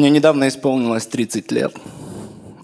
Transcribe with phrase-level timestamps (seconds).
[0.00, 1.76] Мне недавно исполнилось 30 лет.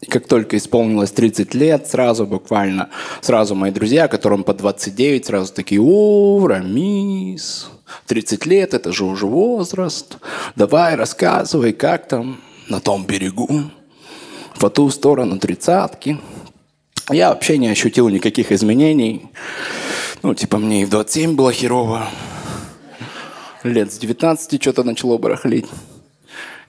[0.01, 2.89] И как только исполнилось 30 лет, сразу буквально,
[3.21, 7.69] сразу мои друзья, которым по 29, сразу такие, о, Рамис,
[8.07, 10.17] 30 лет, это же уже возраст.
[10.55, 13.65] Давай, рассказывай, как там на том берегу,
[14.59, 16.19] по ту сторону тридцатки.
[17.11, 19.27] Я вообще не ощутил никаких изменений.
[20.23, 22.09] Ну, типа, мне и в 27 было херово.
[23.63, 25.67] Лет с 19 что-то начало барахлить.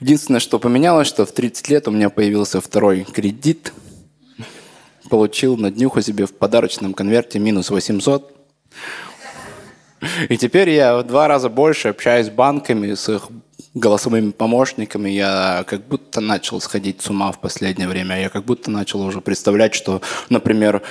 [0.00, 3.72] Единственное, что поменялось, что в 30 лет у меня появился второй кредит.
[5.10, 8.36] Получил на днюху себе в подарочном конверте минус 800.
[10.28, 13.28] И теперь я в два раза больше общаюсь с банками, с их
[13.74, 15.10] голосовыми помощниками.
[15.10, 18.20] Я как будто начал сходить с ума в последнее время.
[18.20, 20.82] Я как будто начал уже представлять, что, например,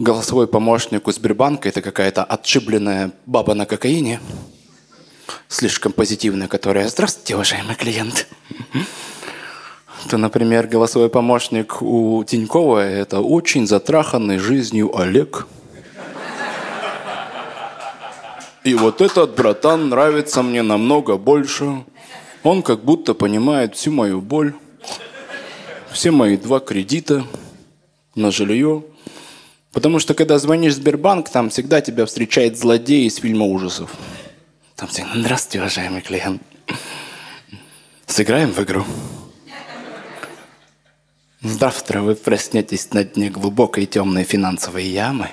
[0.00, 4.18] голосовой помощник у Сбербанка– это какая-то отшибленная баба на кокаине–
[5.48, 8.26] слишком позитивная, которая «Здравствуйте, уважаемый клиент».
[10.08, 15.46] То, например, голосовой помощник у Тинькова– это очень затраханный жизнью Олег.
[18.64, 21.84] И вот этот братан нравится мне намного больше.
[22.42, 24.54] Он как будто понимает всю мою боль,
[25.90, 27.24] все мои два кредита
[28.14, 28.84] на жилье.
[29.72, 33.90] Потому что когда звонишь в Сбербанк, там всегда тебя встречает злодей из фильма ужасов.
[34.76, 36.42] Там все, здравствуйте, уважаемый клиент.
[38.06, 38.84] Сыграем в игру.
[41.40, 45.28] Завтра вы проснетесь на дне глубокой темной финансовой ямы,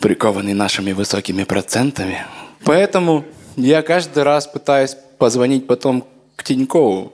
[0.00, 2.26] прикованной нашими высокими процентами.
[2.64, 7.12] Поэтому я каждый раз пытаюсь позвонить потом к Тинькову,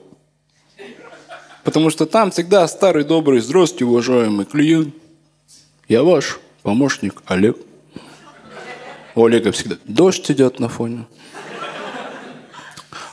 [1.62, 4.94] потому что там всегда старый добрый «Здравствуйте, уважаемый клиент,
[5.88, 7.58] я ваш помощник Олег».
[9.14, 11.04] У Олега всегда дождь идет на фоне.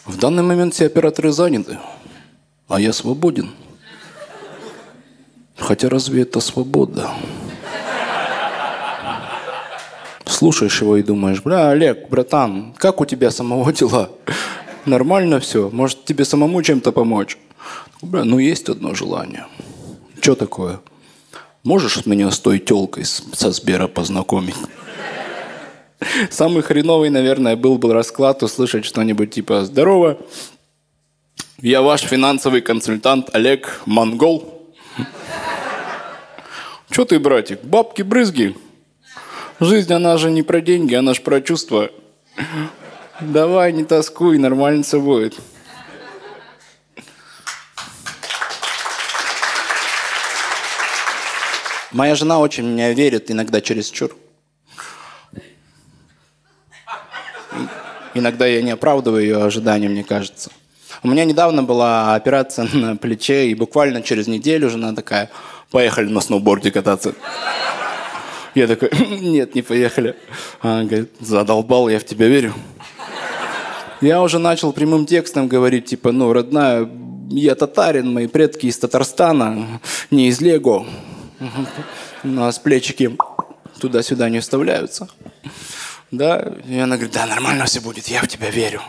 [0.06, 1.78] В данный момент все операторы заняты,
[2.68, 3.52] а я свободен.
[5.58, 7.12] Хотя разве это свобода?
[10.26, 14.10] Слушаешь его и думаешь, бля, Олег, братан, как у тебя самого дела?
[14.86, 15.70] Нормально все?
[15.70, 17.38] Может, тебе самому чем-то помочь?
[18.02, 19.46] Бля, ну есть одно желание.
[20.20, 20.80] Что такое?
[21.64, 24.56] Можешь меня с той телкой со Сбера познакомить?
[26.30, 30.18] Самый хреновый, наверное, был бы расклад услышать что-нибудь типа «Здорово,
[31.60, 34.74] я ваш финансовый консультант Олег Монгол».
[36.90, 38.58] Че ты, братик, бабки-брызги?
[39.60, 41.90] Жизнь, она же не про деньги, она же про чувства.
[43.22, 45.38] Давай, не тоскуй, нормально все будет.
[51.92, 54.16] Моя жена очень меня верит, иногда через чур.
[58.14, 60.52] Иногда я не оправдываю ее ожидания, мне кажется.
[61.04, 65.30] У меня недавно была операция на плече, и буквально через неделю жена такая,
[65.72, 67.14] поехали на сноуборде кататься.
[68.54, 68.90] Я такой,
[69.22, 70.16] нет, не поехали.
[70.60, 72.54] Она говорит, задолбал, я в тебя верю.
[74.02, 76.90] Я уже начал прямым текстом говорить, типа, ну, родная,
[77.30, 79.80] я татарин, мои предки из Татарстана,
[80.10, 80.86] не из Лего.
[82.24, 83.16] У нас плечики
[83.80, 85.08] туда-сюда не вставляются.
[86.12, 86.54] Да?
[86.68, 88.82] И она говорит, да, нормально все будет, я в тебя верю.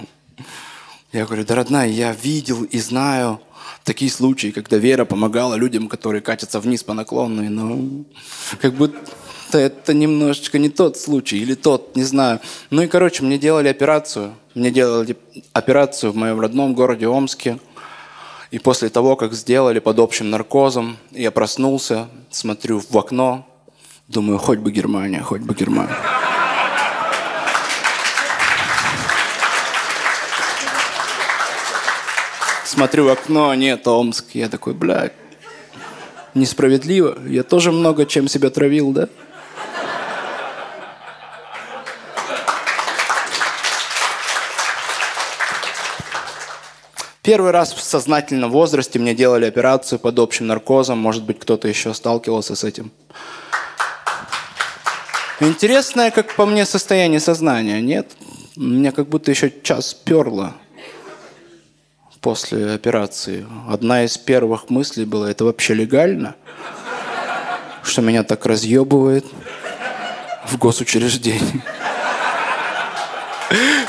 [1.12, 3.40] Я говорю, да, родная, я видел и знаю
[3.84, 8.04] такие случаи, когда вера помогала людям, которые катятся вниз по наклонной, но
[8.60, 8.98] как будто
[9.52, 12.40] это немножечко не тот случай, или тот, не знаю.
[12.70, 14.34] Ну и, короче, мне делали операцию.
[14.54, 15.16] Мне делали
[15.52, 17.58] операцию в моем родном городе Омске.
[18.50, 23.46] И после того, как сделали под общим наркозом, я проснулся, смотрю в окно,
[24.08, 25.96] думаю, хоть бы Германия, хоть бы Германия.
[32.72, 34.30] Смотрю в окно, а нет, Омск.
[34.32, 35.12] Я такой, блядь,
[36.32, 37.18] несправедливо.
[37.28, 39.10] Я тоже много чем себя травил, да?
[47.20, 50.96] Первый раз в сознательном возрасте мне делали операцию под общим наркозом.
[50.96, 52.90] Может быть, кто-то еще сталкивался с этим.
[55.40, 58.12] Интересное, как по мне, состояние сознания, нет?
[58.56, 60.54] Меня как будто еще час перло
[62.22, 63.46] после операции.
[63.68, 66.36] Одна из первых мыслей была, это вообще легально?
[67.82, 69.26] Что меня так разъебывает
[70.46, 71.62] в госучреждении.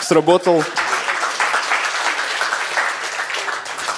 [0.01, 0.63] Сработал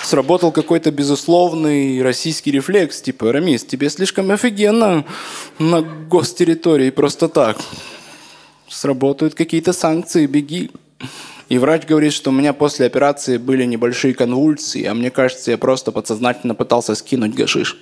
[0.03, 5.03] сработал какой-то безусловный российский рефлекс, типа, Рамис, тебе слишком офигенно
[5.57, 7.57] на гостерритории просто так.
[8.67, 10.69] Сработают какие-то санкции, беги.
[11.47, 15.57] И врач говорит, что у меня после операции были небольшие конвульсии, а мне кажется, я
[15.57, 17.77] просто подсознательно пытался скинуть гашиш.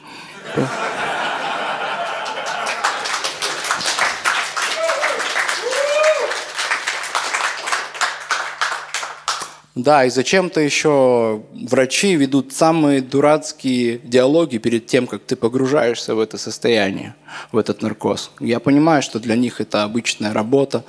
[9.76, 16.20] Да, и зачем-то еще врачи ведут самые дурацкие диалоги перед тем, как ты погружаешься в
[16.20, 17.16] это состояние,
[17.52, 18.30] в этот наркоз.
[18.40, 20.84] Я понимаю, что для них это обычная работа,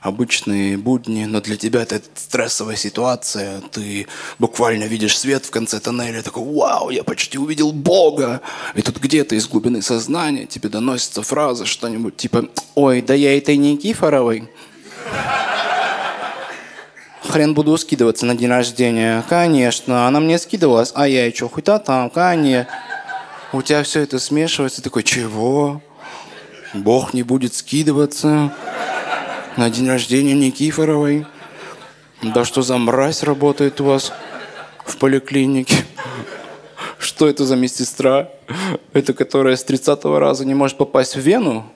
[0.00, 3.60] обычные будни, но для тебя это стрессовая ситуация.
[3.72, 4.06] Ты
[4.38, 8.40] буквально видишь свет в конце тоннеля, такой, вау, я почти увидел Бога.
[8.74, 13.56] И тут где-то из глубины сознания тебе доносится фраза что-нибудь типа, ой, да я этой
[13.56, 14.48] Никифоровой.
[17.28, 19.22] Хрен буду скидываться на день рождения.
[19.28, 22.68] Конечно, она мне скидывалась, а я и хоть а там, конечно.
[23.52, 25.82] У тебя все это смешивается, такой, чего?
[26.74, 28.52] Бог не будет скидываться
[29.58, 31.26] на день рождения Никифоровой.
[32.22, 34.12] Да что за мразь работает у вас
[34.86, 35.84] в поликлинике?
[37.00, 38.30] Что это за медсестра?
[38.92, 41.70] Это которая с 30 раза не может попасть в вену?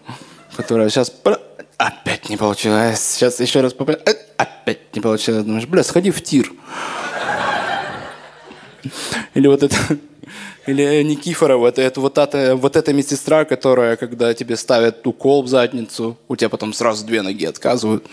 [0.56, 1.12] Которая сейчас...
[1.76, 3.00] Опять не получилось.
[3.00, 3.99] Сейчас еще раз попасть.
[4.06, 5.44] Э, опять не получилось.
[5.44, 6.52] Думаешь, бля, сходи в тир.
[9.34, 9.76] Или вот это...
[10.67, 15.49] Или Никифорова, это, это вот, эта, вот эта медсестра, которая, когда тебе ставят укол в
[15.49, 18.06] задницу, у тебя потом сразу две ноги отказывают.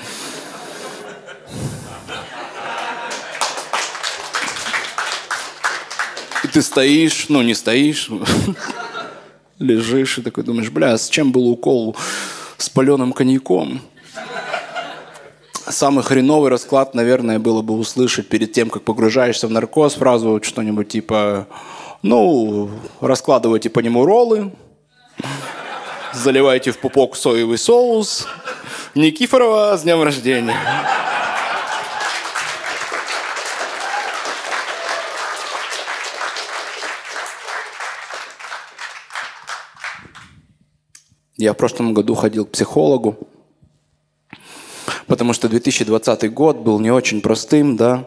[6.44, 8.10] И ты стоишь, ну не стоишь,
[9.60, 11.96] лежишь и такой думаешь, бля, с чем был укол?
[12.58, 13.82] С паленым коньяком.
[15.68, 20.90] Самый хреновый расклад, наверное, было бы услышать перед тем, как погружаешься в наркоз, фразу что-нибудь
[20.90, 21.48] типа
[22.02, 22.70] ну,
[23.02, 24.52] раскладывайте по нему роллы,
[26.14, 28.28] заливайте в пупок соевый соус.
[28.96, 30.56] Никифорова, с днем рождения.
[41.38, 43.18] Я в прошлом году ходил к психологу,
[45.08, 48.04] потому что 2020 год был не очень простым, да.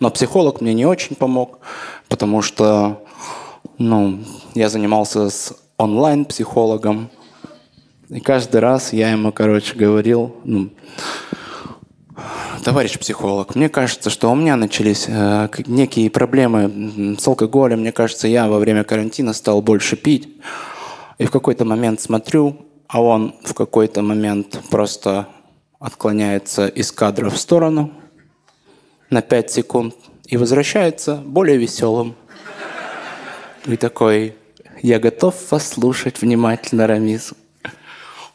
[0.00, 1.60] Но психолог мне не очень помог,
[2.08, 3.03] потому что
[3.78, 4.20] ну,
[4.54, 7.10] я занимался с онлайн-психологом.
[8.08, 10.70] И каждый раз я ему, короче, говорил, ну,
[12.64, 17.80] товарищ психолог, мне кажется, что у меня начались э, некие проблемы с алкоголем.
[17.80, 20.28] Мне кажется, я во время карантина стал больше пить.
[21.18, 22.56] И в какой-то момент смотрю,
[22.88, 25.28] а он в какой-то момент просто
[25.78, 27.92] отклоняется из кадра в сторону
[29.10, 29.94] на 5 секунд
[30.26, 32.14] и возвращается более веселым.
[33.66, 34.34] И такой,
[34.82, 37.32] я готов вас слушать внимательно, Рамис.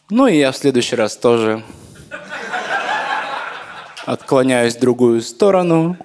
[0.10, 1.64] Ну и я в следующий раз тоже
[4.08, 5.98] отклоняюсь в другую сторону,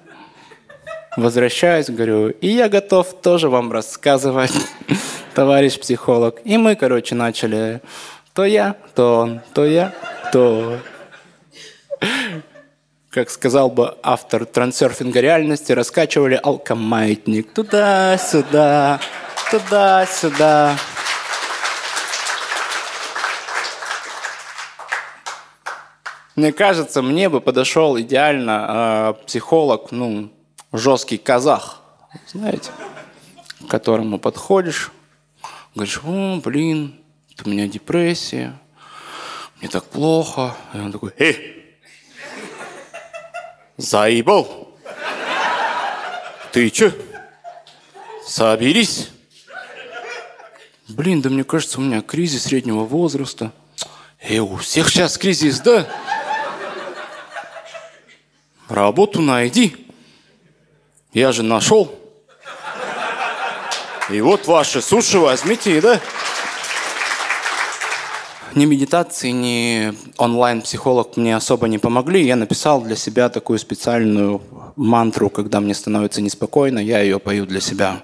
[1.16, 4.52] возвращаюсь, говорю, и я готов тоже вам рассказывать,
[5.34, 6.40] товарищ психолог.
[6.44, 7.80] И мы, короче, начали
[8.34, 9.94] то я, то он, то я,
[10.32, 10.78] то
[13.14, 18.98] как сказал бы автор трансерфинга реальности, раскачивали алкомаятник туда-сюда,
[19.52, 20.76] туда-сюда.
[26.34, 30.32] Мне кажется, мне бы подошел идеально э, психолог, ну,
[30.72, 31.82] жесткий казах,
[32.26, 32.72] знаете,
[33.60, 34.90] к которому подходишь,
[35.76, 37.00] говоришь, о, блин,
[37.44, 38.58] у меня депрессия,
[39.60, 40.56] мне так плохо.
[40.74, 41.63] И он такой, эй,
[43.76, 44.68] Заебал.
[46.52, 46.92] Ты чё?
[48.26, 49.10] Соберись.
[50.88, 53.52] Блин, да мне кажется, у меня кризис среднего возраста.
[54.20, 55.88] Э, у всех сейчас кризис, да?
[58.68, 59.76] Работу найди.
[61.12, 61.98] Я же нашел.
[64.10, 66.00] И вот ваши суши возьмите, да?
[68.54, 72.24] Ни медитации, ни онлайн-психолог мне особо не помогли.
[72.24, 74.40] Я написал для себя такую специальную
[74.76, 78.02] мантру, когда мне становится неспокойно, я ее пою для себя.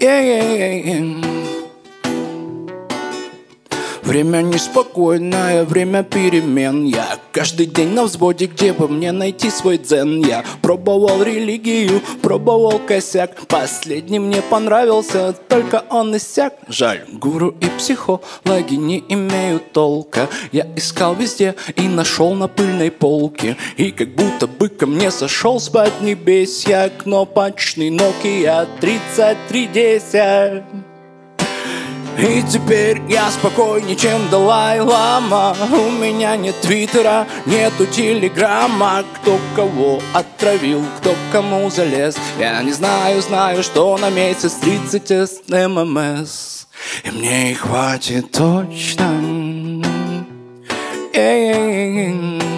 [0.00, 1.39] Yeah, yeah, yeah.
[4.10, 6.84] Время неспокойное, время перемен.
[6.84, 10.26] Я каждый день на взводе, где бы мне найти свой дзен.
[10.26, 13.46] Я пробовал религию, пробовал косяк.
[13.46, 16.54] Последний мне понравился, только он иссяк.
[16.66, 20.28] Жаль, гуру и психологи не имеют толка.
[20.50, 23.56] Я искал везде и нашел на пыльной полке.
[23.76, 26.90] И как будто бы ко мне сошел с поднебесья.
[26.98, 30.89] Кнопочный Nokia 3310
[32.20, 35.56] И теперь я спокойнее, чем Далай-Лама.
[35.72, 39.04] У меня нет твиттера, нету телеграмма.
[39.14, 42.16] Кто кого отравил, кто кому залез.
[42.38, 46.66] Я не знаю, знаю, что на месяц 30 ММС
[47.04, 49.82] И мне и хватит точно.
[51.14, 52.49] Эй-эй-эй.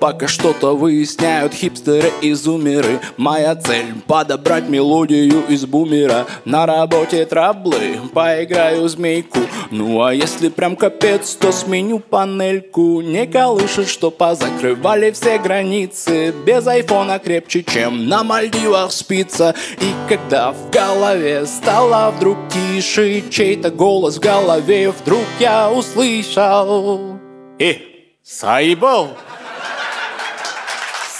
[0.00, 6.26] Пока что-то выясняют хипстеры и зумеры Моя цель— подобрать мелодию из бумера.
[6.46, 9.40] На работе траблы, поиграю змейку.
[9.70, 13.02] Ну а если прям капец, то сменю панельку.
[13.02, 16.32] Не колышет, что позакрывали все границы.
[16.46, 19.54] Без айфона крепче, чем на Мальдивах спится.
[19.80, 27.18] И когда в голове стало вдруг тише Чей-то голос в голове вдруг я услышал.
[27.58, 27.74] Э,
[28.22, 29.10] Сайбол!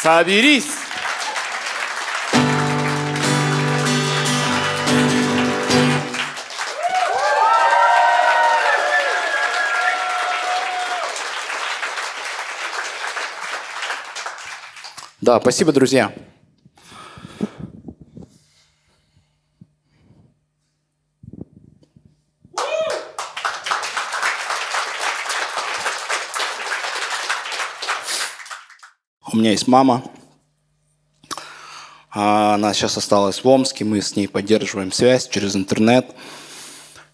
[0.03, 0.65] Соберись!
[15.21, 16.11] Да, спасибо, друзья.
[29.33, 30.03] У меня есть мама.
[32.11, 36.07] А Она сейчас осталась в Омске, мы с ней поддерживаем связь через интернет.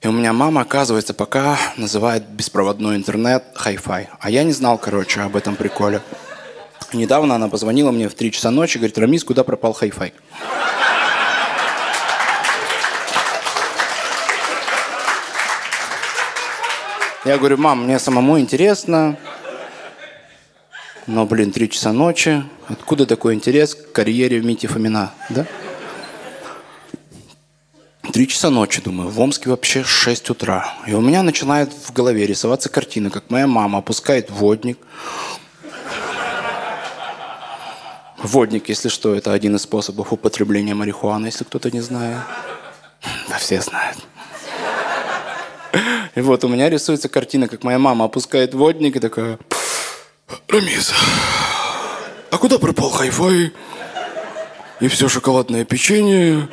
[0.01, 4.07] И у меня мама, оказывается, пока называет беспроводной интернет Hi-Fi.
[4.19, 6.01] А я не знал, короче, об этом приколе.
[6.95, 10.13] Недавно она позвонила мне в 3 часа ночи, говорит, Рамис, куда пропал Hi-Fi?
[17.27, 19.19] Я говорю, мам, мне самому интересно,
[21.07, 25.47] но, блин, 3 часа ночи, откуда такой интерес к карьере Мити Фомина, да?
[28.13, 30.75] Три часа ночи, думаю, в Омске вообще 6 утра.
[30.87, 34.79] И у меня начинает в голове рисоваться картина, как моя мама опускает водник.
[38.19, 42.19] Водник, если что, это один из способов употребления марихуаны, если кто-то не знает.
[43.29, 43.99] Да все знают.
[46.15, 49.39] И вот у меня рисуется картина, как моя мама опускает водник и такая...
[50.49, 50.93] Рамис,
[52.31, 53.53] а куда пропал хай-фай?
[54.81, 56.49] И все шоколадное печенье?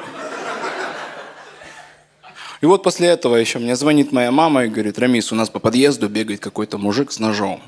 [2.62, 5.60] И вот после этого еще мне звонит моя мама и говорит, Рамис, у нас по
[5.60, 7.62] подъезду бегает какой-то мужик с ножом.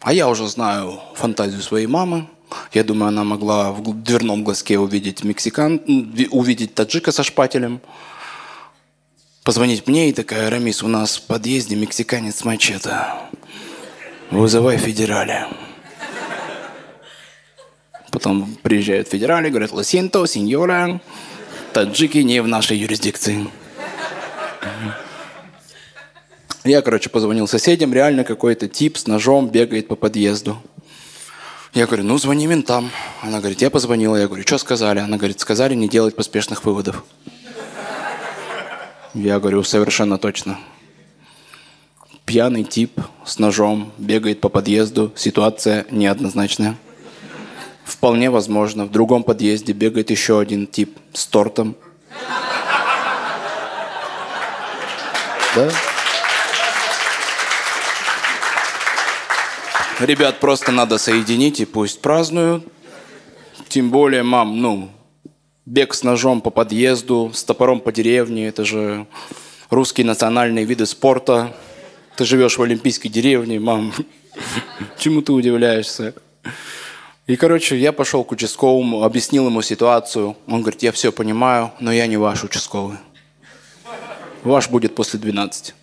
[0.00, 2.28] А я уже знаю фантазию своей мамы.
[2.72, 5.80] Я думаю, она могла в дверном глазке увидеть мексикан,
[6.30, 7.80] увидеть таджика со шпателем.
[9.42, 12.96] Позвонить мне и такая, Рамис, у нас в подъезде мексиканец мачете.
[14.32, 15.44] Вызывай федерали.
[18.10, 21.02] Потом приезжают федерали, говорят, Лосинто, сеньора,
[21.74, 23.46] таджики не в нашей юрисдикции.
[26.64, 30.56] Я, короче, позвонил соседям, реально какой-то тип с ножом бегает по подъезду.
[31.74, 32.90] Я говорю, ну звони ментам.
[33.20, 34.16] Она говорит, я позвонила.
[34.16, 35.00] Я говорю, что сказали?
[35.00, 37.04] Она говорит, сказали не делать поспешных выводов.
[39.12, 40.58] Я говорю, совершенно точно.
[42.24, 45.12] Пьяный тип с ножом бегает по подъезду.
[45.16, 46.76] Ситуация неоднозначная.
[47.84, 51.76] Вполне возможно, в другом подъезде бегает еще один тип с тортом.
[55.54, 55.70] Да?
[60.00, 62.64] Ребят просто надо соединить и пусть празднуют.
[63.68, 64.90] Тем более, мам, ну,
[65.66, 69.06] бег с ножом по подъезду, с топором по деревне, это же
[69.70, 71.54] русские национальные виды спорта.
[72.16, 73.92] Ты живешь в олимпийской деревне, мам.
[74.98, 76.14] Чему ты удивляешься?
[77.26, 80.36] И, короче, я пошел к участковому, объяснил ему ситуацию.
[80.46, 82.98] Он говорит, я все понимаю, но я не ваш участковый.
[84.42, 85.74] Ваш будет после 12.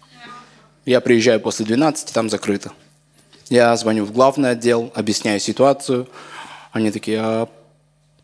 [0.85, 2.71] Я приезжаю после 12, там закрыто.
[3.49, 6.07] Я звоню в главный отдел, объясняю ситуацию.
[6.71, 7.49] Они такие, а,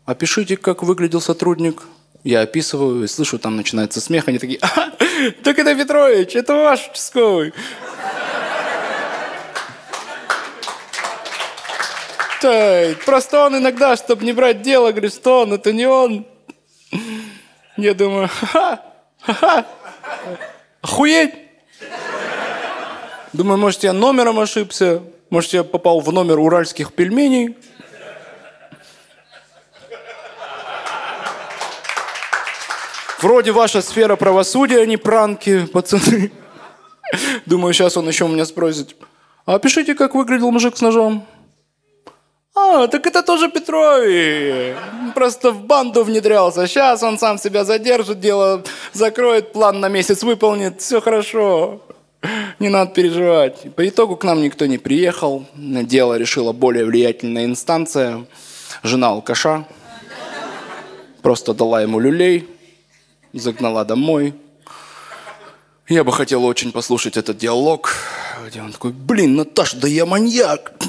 [0.04, 1.82] опишите, как выглядел сотрудник.
[2.26, 4.26] Я описываю и слышу, там начинается смех.
[4.26, 4.90] Они такие, а,
[5.44, 7.54] так это Петрович, это ваш участковый.
[12.42, 16.26] Да, просто он иногда, чтобы не брать дело, говорит, что он, это не он.
[17.76, 18.82] Я думаю, ха-ха,
[19.20, 19.66] ха-ха,
[20.82, 21.34] охуеть.
[23.32, 27.56] Думаю, может, я номером ошибся, может, я попал в номер уральских пельменей.
[33.26, 36.30] Вроде ваша сфера правосудия, а не пранки, пацаны.
[37.44, 38.94] Думаю, сейчас он еще у меня спросит,
[39.46, 41.26] а опишите, как выглядел мужик с ножом.
[42.54, 44.76] А, так это тоже Петрови.
[45.16, 46.68] Просто в банду внедрялся.
[46.68, 50.80] Сейчас он сам себя задержит, дело закроет, план на месяц выполнит.
[50.80, 51.80] Все хорошо.
[52.60, 53.74] Не надо переживать.
[53.74, 55.46] По итогу к нам никто не приехал.
[55.56, 58.24] Дело решила более влиятельная инстанция.
[58.84, 59.66] Жена алкаша.
[61.22, 62.46] Просто дала ему люлей,
[63.38, 64.34] загнала домой.
[65.88, 67.94] Я бы хотел очень послушать этот диалог,
[68.46, 70.72] где он такой, блин, Наташ, да я маньяк.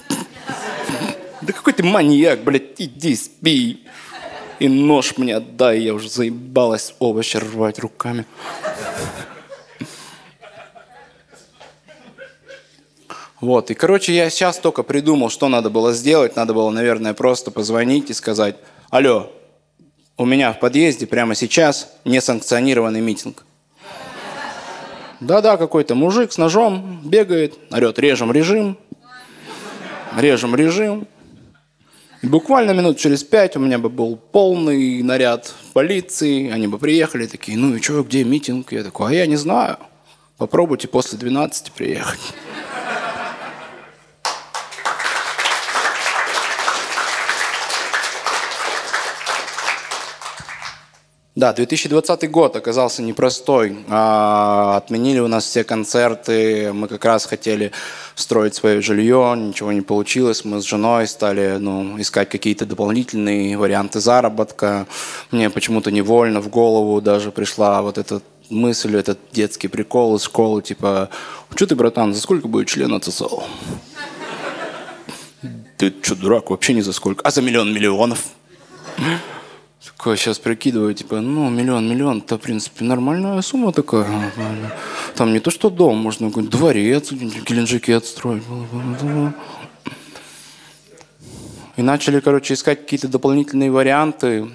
[1.40, 3.86] Да какой ты маньяк, блядь, иди спи.
[4.60, 8.26] И нож мне отдай, я уже заебалась овощи рвать руками.
[13.40, 16.36] Вот, и, короче, я сейчас только придумал, что надо было сделать.
[16.36, 18.56] Надо было, наверное, просто позвонить и сказать,
[18.90, 19.32] алло,
[20.18, 23.46] у меня в подъезде прямо сейчас несанкционированный митинг.
[25.20, 28.78] Да-да, какой-то мужик с ножом бегает, орет, режем режим,
[30.16, 31.08] режем режим.
[32.24, 37.28] И буквально минут через пять у меня бы был полный наряд полиции, они бы приехали
[37.28, 38.72] такие, ну и что, где митинг?
[38.72, 39.78] Я такой, а я не знаю,
[40.38, 42.20] попробуйте после 12 приехать.
[51.38, 53.78] Да, 2020 год оказался непростой.
[53.90, 56.74] А, отменили у нас все концерты.
[56.74, 57.72] Мы как раз хотели
[58.16, 60.44] строить свое жилье, ничего не получилось.
[60.46, 64.88] Мы с женой стали ну, искать какие-то дополнительные варианты заработка.
[65.30, 70.64] Мне почему-то невольно в голову даже пришла вот эта мысль, этот детский прикол из школы,
[70.64, 71.12] типа,
[71.54, 73.44] что ты, братан, за сколько будет член отсосал?
[75.78, 77.24] Ты что, дурак, вообще ни за сколько.
[77.24, 78.24] А за миллион миллионов?
[79.96, 84.32] Такое сейчас прикидываю, типа, ну, миллион-миллион, это, в принципе, нормальная сумма такая.
[85.16, 88.44] Там не то, что дом, можно какой-нибудь дворец, Геленджике отстроить.
[91.78, 94.50] И начали, короче, искать какие-то дополнительные варианты.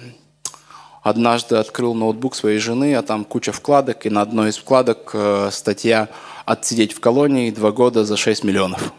[1.01, 5.49] Однажды открыл ноутбук своей жены, а там куча вкладок, и на одной из вкладок э,
[5.51, 6.09] статья
[6.45, 8.93] «Отсидеть в колонии два года за 6 миллионов».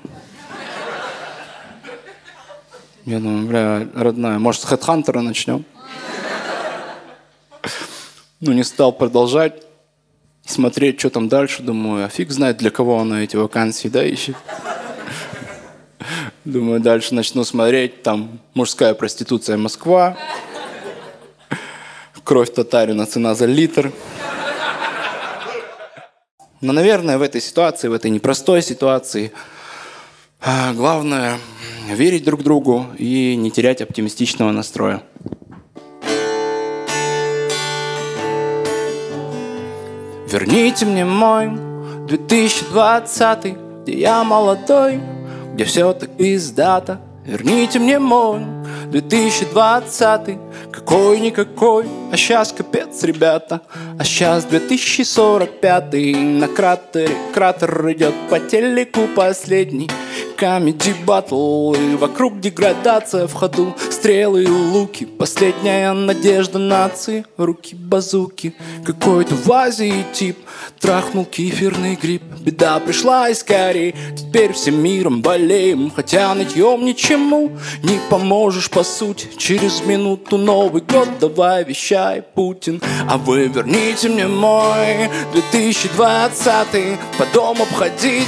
[3.05, 5.65] Я думаю, бля, родная, может, с HeadHunter начнем?
[8.47, 9.63] Ну, не стал продолжать
[10.45, 11.63] смотреть, что там дальше.
[11.63, 14.37] Думаю, а фиг знает, для кого она эти вакансии, да, ищет.
[16.45, 20.17] Думаю, дальше начну смотреть, там мужская проституция Москва,
[22.23, 23.93] кровь татарина, цена за литр.
[26.61, 29.33] Но, наверное, в этой ситуации, в этой непростой ситуации,
[30.41, 31.39] а, главное
[31.89, 35.03] верить друг другу и не терять оптимистичного настроя.
[40.35, 41.49] Верните мне мой
[42.09, 45.01] 2020, где я молодой,
[45.55, 47.01] где все так пиздато.
[47.25, 48.41] Верните мне мой
[48.87, 50.39] 2020,
[50.73, 53.61] какой-никакой, а сейчас капец, ребята.
[53.99, 55.93] А сейчас 2045,
[56.41, 59.91] на кратере, кратер идет по телеку последний.
[60.37, 63.27] Камеди батл И вокруг деградация.
[63.27, 65.05] В ходу Стрелы и луки.
[65.07, 67.25] Последняя надежда нации.
[67.37, 68.55] Руки базуки.
[68.85, 70.39] Какой-то в Азии тип
[70.81, 72.23] Трахнул кефирный гриб.
[72.41, 75.91] Беда пришла из Кореи Теперь всем миром болеем.
[75.95, 82.83] Хотя нытьем ничему Не поможешь по сути Через минуту Новый год Давай вещай, Путин.
[83.09, 88.27] А вы верните мне мой 2020 По дому обходить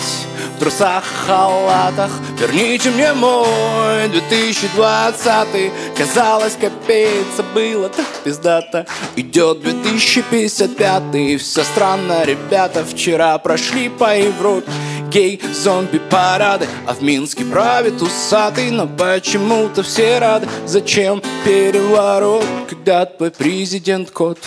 [0.56, 8.86] В трусах халат Штатах Верните мне мой 2020 Казалось, капец, было так пиздато.
[9.16, 14.70] Идет 2055 И все странно, ребята Вчера прошли по Европе
[15.16, 20.46] гей-зомби-парады А в Минске правит усатый Но почему-то все рады.
[20.66, 24.38] Зачем переворот, когда твой президент кот?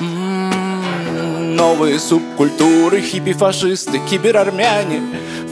[0.00, 5.02] М-м-м, новые субкультуры, хиппи-фашисты, киберармяне.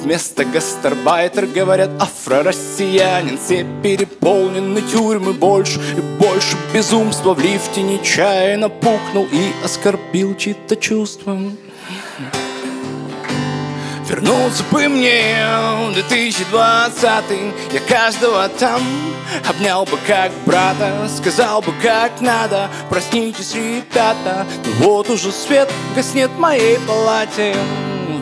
[0.03, 3.39] Вместо гастарбайтер говорят афро-россиянин.
[3.39, 7.35] Все переполнены тюрьмы больше и больше Безумства.
[7.35, 11.39] В лифте нечаянно пукнул И оскорбил чьи-то чувства
[14.09, 15.45] Вернуться бы мне
[15.89, 17.05] в 2020
[17.73, 18.81] Я каждого там
[19.49, 26.31] обнял бы как брата Сказал бы как надо Проснитесь, ребята ну Вот уже свет гаснет
[26.31, 27.57] в моей палате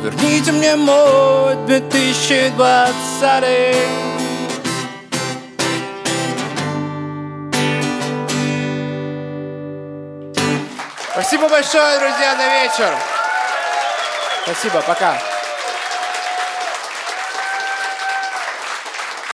[0.02, 2.94] Верните мне мой 2020
[11.12, 12.92] Спасибо большое, друзья, на вечер.
[14.44, 15.33] Спасибо, пока.